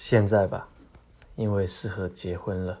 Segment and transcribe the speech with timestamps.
[0.00, 0.68] 现在吧
[1.34, 2.80] 因为适合结婚了。